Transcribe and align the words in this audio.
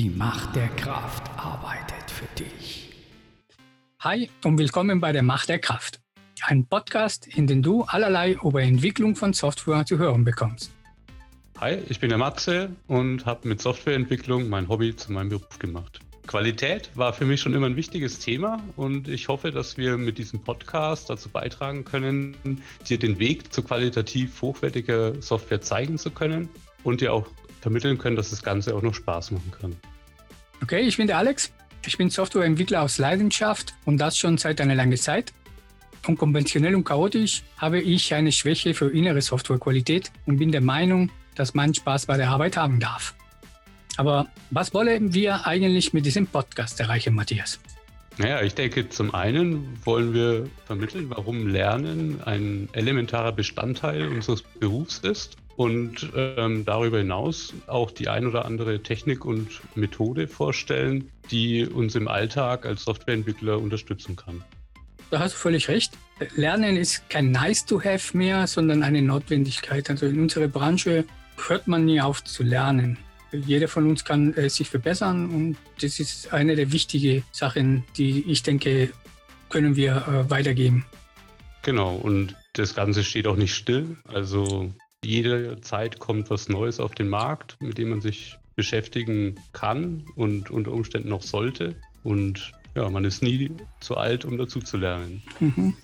Die 0.00 0.08
Macht 0.08 0.56
der 0.56 0.68
Kraft 0.68 1.28
arbeitet 1.36 2.10
für 2.10 2.24
dich. 2.42 2.90
Hi 3.98 4.30
und 4.46 4.56
willkommen 4.56 4.98
bei 4.98 5.12
der 5.12 5.22
Macht 5.22 5.50
der 5.50 5.58
Kraft. 5.58 6.00
Ein 6.40 6.64
Podcast, 6.64 7.26
in 7.26 7.46
dem 7.46 7.62
du 7.62 7.82
allerlei 7.82 8.32
über 8.42 8.62
Entwicklung 8.62 9.14
von 9.14 9.34
Software 9.34 9.84
zu 9.84 9.98
hören 9.98 10.24
bekommst. 10.24 10.72
Hi, 11.58 11.80
ich 11.90 12.00
bin 12.00 12.08
der 12.08 12.16
Matze 12.16 12.70
und 12.86 13.26
habe 13.26 13.46
mit 13.46 13.60
Softwareentwicklung 13.60 14.48
mein 14.48 14.70
Hobby 14.70 14.96
zu 14.96 15.12
meinem 15.12 15.28
Beruf 15.28 15.58
gemacht. 15.58 16.00
Qualität 16.26 16.90
war 16.94 17.12
für 17.12 17.26
mich 17.26 17.42
schon 17.42 17.52
immer 17.52 17.66
ein 17.66 17.76
wichtiges 17.76 18.20
Thema 18.20 18.58
und 18.76 19.06
ich 19.06 19.28
hoffe, 19.28 19.50
dass 19.50 19.76
wir 19.76 19.98
mit 19.98 20.16
diesem 20.16 20.40
Podcast 20.40 21.10
dazu 21.10 21.28
beitragen 21.28 21.84
können, 21.84 22.58
dir 22.88 22.98
den 22.98 23.18
Weg 23.18 23.52
zu 23.52 23.62
qualitativ 23.62 24.40
hochwertiger 24.40 25.20
Software 25.20 25.60
zeigen 25.60 25.98
zu 25.98 26.10
können 26.10 26.48
und 26.84 27.02
dir 27.02 27.12
auch 27.12 27.26
vermitteln 27.60 27.98
können, 27.98 28.16
dass 28.16 28.30
das 28.30 28.42
Ganze 28.42 28.74
auch 28.74 28.82
noch 28.82 28.94
Spaß 28.94 29.30
machen 29.32 29.52
kann. 29.60 29.76
Okay, 30.62 30.80
ich 30.80 30.96
bin 30.96 31.06
der 31.06 31.18
Alex. 31.18 31.52
Ich 31.86 31.96
bin 31.96 32.10
Softwareentwickler 32.10 32.82
aus 32.82 32.98
Leidenschaft 32.98 33.74
und 33.86 33.98
das 33.98 34.18
schon 34.18 34.36
seit 34.36 34.60
einer 34.60 34.74
langen 34.74 34.98
Zeit. 34.98 35.32
Unkonventionell 36.06 36.74
und 36.74 36.84
chaotisch 36.84 37.42
habe 37.56 37.80
ich 37.80 38.12
eine 38.14 38.32
Schwäche 38.32 38.74
für 38.74 38.90
innere 38.90 39.22
Softwarequalität 39.22 40.10
und 40.26 40.38
bin 40.38 40.52
der 40.52 40.60
Meinung, 40.60 41.10
dass 41.34 41.54
man 41.54 41.72
Spaß 41.72 42.06
bei 42.06 42.16
der 42.16 42.30
Arbeit 42.30 42.56
haben 42.56 42.80
darf. 42.80 43.14
Aber 43.96 44.26
was 44.50 44.72
wollen 44.74 45.14
wir 45.14 45.46
eigentlich 45.46 45.92
mit 45.92 46.06
diesem 46.06 46.26
Podcast 46.26 46.80
erreichen, 46.80 47.14
Matthias? 47.14 47.60
Naja, 48.18 48.42
ich 48.42 48.54
denke, 48.54 48.88
zum 48.88 49.14
einen 49.14 49.78
wollen 49.84 50.12
wir 50.12 50.48
vermitteln, 50.66 51.08
warum 51.08 51.46
Lernen 51.46 52.20
ein 52.22 52.68
elementarer 52.72 53.32
Bestandteil 53.32 54.08
unseres 54.08 54.42
Berufs 54.42 54.98
ist 54.98 55.36
und 55.56 56.10
ähm, 56.14 56.64
darüber 56.64 56.98
hinaus 56.98 57.52
auch 57.66 57.90
die 57.90 58.08
ein 58.08 58.26
oder 58.26 58.44
andere 58.44 58.82
Technik 58.82 59.24
und 59.24 59.60
Methode 59.74 60.28
vorstellen, 60.28 61.10
die 61.30 61.66
uns 61.66 61.94
im 61.94 62.08
Alltag 62.08 62.66
als 62.66 62.84
Softwareentwickler 62.84 63.58
unterstützen 63.58 64.16
kann. 64.16 64.42
Da 65.10 65.18
hast 65.18 65.34
du 65.34 65.38
völlig 65.38 65.68
recht. 65.68 65.92
Lernen 66.36 66.76
ist 66.76 67.08
kein 67.10 67.32
Nice-to-have 67.32 68.16
mehr, 68.16 68.46
sondern 68.46 68.82
eine 68.82 69.02
Notwendigkeit. 69.02 69.90
Also 69.90 70.06
in 70.06 70.20
unserer 70.20 70.48
Branche 70.48 71.04
hört 71.48 71.66
man 71.66 71.84
nie 71.84 72.00
auf 72.00 72.22
zu 72.22 72.42
lernen. 72.42 72.96
Jeder 73.32 73.68
von 73.68 73.88
uns 73.88 74.04
kann 74.04 74.34
äh, 74.34 74.48
sich 74.48 74.68
verbessern 74.68 75.30
und 75.30 75.56
das 75.80 76.00
ist 76.00 76.32
eine 76.32 76.56
der 76.56 76.72
wichtigen 76.72 77.24
Sachen, 77.32 77.84
die 77.96 78.24
ich 78.30 78.42
denke, 78.42 78.90
können 79.48 79.76
wir 79.76 79.96
äh, 79.96 80.30
weitergeben. 80.30 80.84
Genau, 81.62 81.94
und 81.94 82.34
das 82.54 82.74
Ganze 82.74 83.04
steht 83.04 83.26
auch 83.26 83.36
nicht 83.36 83.54
still. 83.54 83.96
Also 84.04 84.72
jede 85.04 85.60
Zeit 85.60 85.98
kommt 85.98 86.30
was 86.30 86.48
Neues 86.48 86.80
auf 86.80 86.94
den 86.94 87.08
Markt, 87.08 87.56
mit 87.60 87.78
dem 87.78 87.90
man 87.90 88.00
sich 88.00 88.38
beschäftigen 88.56 89.36
kann 89.52 90.04
und 90.16 90.50
unter 90.50 90.72
Umständen 90.72 91.08
noch 91.08 91.22
sollte. 91.22 91.74
Und 92.02 92.52
ja, 92.74 92.88
man 92.90 93.04
ist 93.04 93.22
nie 93.22 93.50
zu 93.80 93.96
alt, 93.96 94.24
um 94.24 94.36
dazu 94.38 94.60
zu 94.60 94.76
lernen. 94.76 95.22
Mhm. 95.40 95.74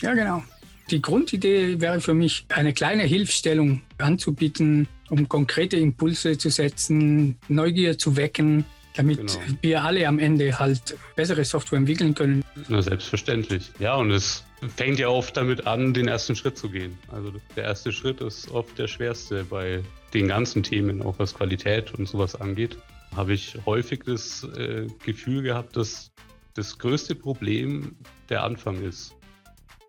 Ja, 0.00 0.14
genau. 0.14 0.42
Die 0.90 1.02
Grundidee 1.02 1.80
wäre 1.80 2.00
für 2.00 2.14
mich, 2.14 2.44
eine 2.48 2.72
kleine 2.72 3.02
Hilfestellung 3.02 3.82
anzubieten, 3.98 4.86
um 5.08 5.28
konkrete 5.28 5.76
Impulse 5.76 6.38
zu 6.38 6.48
setzen, 6.50 7.36
Neugier 7.48 7.98
zu 7.98 8.16
wecken, 8.16 8.64
damit 8.94 9.18
genau. 9.18 9.32
wir 9.62 9.82
alle 9.82 10.06
am 10.06 10.18
Ende 10.18 10.58
halt 10.58 10.96
bessere 11.16 11.44
Software 11.44 11.78
entwickeln 11.78 12.14
können. 12.14 12.44
Na, 12.68 12.82
selbstverständlich. 12.82 13.70
Ja, 13.78 13.96
und 13.96 14.10
es 14.10 14.44
fängt 14.74 14.98
ja 14.98 15.08
oft 15.08 15.36
damit 15.36 15.66
an, 15.66 15.92
den 15.92 16.08
ersten 16.08 16.34
Schritt 16.34 16.56
zu 16.56 16.70
gehen. 16.70 16.96
Also 17.10 17.32
der 17.56 17.64
erste 17.64 17.92
Schritt 17.92 18.20
ist 18.20 18.50
oft 18.50 18.78
der 18.78 18.88
schwerste 18.88 19.44
bei 19.44 19.82
den 20.14 20.28
ganzen 20.28 20.62
Themen, 20.62 21.02
auch 21.02 21.18
was 21.18 21.34
Qualität 21.34 21.92
und 21.94 22.08
sowas 22.08 22.34
angeht. 22.34 22.78
Habe 23.14 23.34
ich 23.34 23.56
häufig 23.66 24.02
das 24.04 24.44
äh, 24.56 24.86
Gefühl 25.04 25.42
gehabt, 25.42 25.76
dass 25.76 26.10
das 26.54 26.78
größte 26.78 27.14
Problem 27.14 27.96
der 28.28 28.42
Anfang 28.42 28.82
ist. 28.82 29.14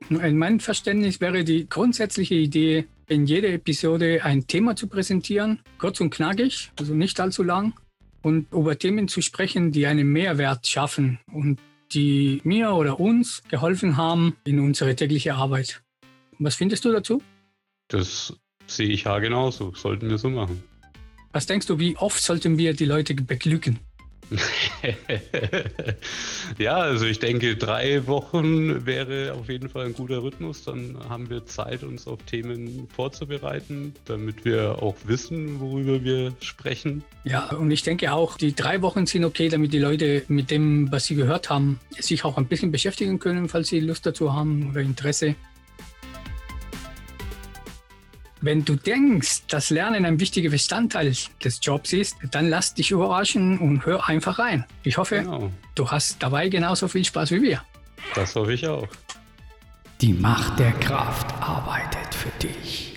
In 0.09 0.37
meinem 0.37 0.59
Verständnis 0.59 1.19
wäre 1.21 1.43
die 1.43 1.67
grundsätzliche 1.67 2.35
Idee, 2.35 2.85
in 3.07 3.25
jeder 3.25 3.49
Episode 3.49 4.23
ein 4.23 4.45
Thema 4.47 4.75
zu 4.75 4.87
präsentieren, 4.87 5.59
kurz 5.79 5.99
und 6.01 6.11
knackig, 6.11 6.71
also 6.77 6.93
nicht 6.93 7.19
allzu 7.19 7.41
lang, 7.41 7.73
und 8.21 8.51
über 8.51 8.77
Themen 8.77 9.07
zu 9.07 9.21
sprechen, 9.21 9.71
die 9.71 9.87
einen 9.87 10.11
Mehrwert 10.11 10.67
schaffen 10.67 11.19
und 11.31 11.59
die 11.93 12.41
mir 12.43 12.71
oder 12.71 12.99
uns 12.99 13.43
geholfen 13.49 13.97
haben 13.97 14.35
in 14.45 14.59
unserer 14.59 14.95
täglichen 14.95 15.33
Arbeit. 15.33 15.81
Was 16.39 16.55
findest 16.55 16.85
du 16.85 16.91
dazu? 16.91 17.21
Das 17.87 18.35
sehe 18.67 18.89
ich 18.89 19.05
ja 19.05 19.17
genauso. 19.19 19.73
Sollten 19.73 20.09
wir 20.09 20.17
so 20.17 20.29
machen. 20.29 20.63
Was 21.31 21.45
denkst 21.45 21.67
du, 21.67 21.79
wie 21.79 21.97
oft 21.97 22.21
sollten 22.21 22.57
wir 22.57 22.73
die 22.73 22.85
Leute 22.85 23.13
beglücken? 23.13 23.79
ja, 26.57 26.75
also 26.75 27.05
ich 27.05 27.19
denke, 27.19 27.55
drei 27.55 28.07
Wochen 28.07 28.85
wäre 28.85 29.33
auf 29.33 29.49
jeden 29.49 29.69
Fall 29.69 29.85
ein 29.85 29.93
guter 29.93 30.21
Rhythmus. 30.21 30.63
Dann 30.63 30.97
haben 31.07 31.29
wir 31.29 31.45
Zeit, 31.45 31.83
uns 31.83 32.07
auf 32.07 32.21
Themen 32.23 32.87
vorzubereiten, 32.93 33.93
damit 34.05 34.43
wir 34.43 34.81
auch 34.81 34.95
wissen, 35.05 35.59
worüber 35.59 36.03
wir 36.03 36.33
sprechen. 36.41 37.03
Ja, 37.23 37.51
und 37.51 37.71
ich 37.71 37.83
denke 37.83 38.11
auch, 38.11 38.37
die 38.37 38.53
drei 38.53 38.81
Wochen 38.81 39.05
sind 39.05 39.23
okay, 39.23 39.49
damit 39.49 39.73
die 39.73 39.79
Leute 39.79 40.23
mit 40.27 40.51
dem, 40.51 40.91
was 40.91 41.05
sie 41.05 41.15
gehört 41.15 41.49
haben, 41.49 41.79
sich 41.97 42.25
auch 42.25 42.37
ein 42.37 42.47
bisschen 42.47 42.71
beschäftigen 42.71 43.19
können, 43.19 43.47
falls 43.47 43.69
sie 43.69 43.79
Lust 43.79 44.05
dazu 44.05 44.33
haben 44.33 44.71
oder 44.71 44.81
Interesse. 44.81 45.35
Wenn 48.47 48.63
du 48.63 48.77
denkst, 48.77 49.47
dass 49.49 49.71
Lernen 49.71 50.05
ein 50.05 50.21
wichtiger 50.21 50.49
Bestandteil 50.49 51.13
des 51.43 51.59
Jobs 51.61 51.91
ist, 51.91 52.15
dann 52.31 52.47
lass 52.47 52.73
dich 52.73 52.91
überraschen 52.91 53.57
und 53.59 53.85
hör 53.85 54.07
einfach 54.07 54.39
rein. 54.39 54.63
Ich 54.83 54.97
hoffe, 54.97 55.17
genau. 55.17 55.51
du 55.75 55.91
hast 55.91 56.23
dabei 56.23 56.47
genauso 56.47 56.87
viel 56.87 57.03
Spaß 57.03 57.31
wie 57.31 57.41
wir. 57.41 57.61
Das 58.15 58.33
hoffe 58.37 58.53
ich 58.53 58.65
auch. 58.65 58.87
Die 59.99 60.13
Macht 60.13 60.59
der 60.59 60.71
Kraft 60.71 61.29
arbeitet 61.41 62.15
für 62.15 62.29
dich. 62.41 62.96